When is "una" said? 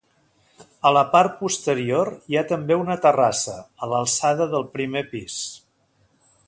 2.85-2.97